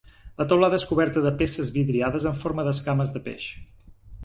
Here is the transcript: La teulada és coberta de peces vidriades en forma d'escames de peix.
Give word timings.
La 0.41 0.45
teulada 0.53 0.79
és 0.81 0.85
coberta 0.91 1.23
de 1.25 1.33
peces 1.43 1.69
vidriades 1.77 2.27
en 2.31 2.41
forma 2.41 2.67
d'escames 2.71 3.15
de 3.19 3.25
peix. 3.31 3.49